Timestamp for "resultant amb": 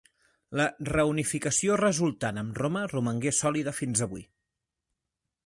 1.81-2.59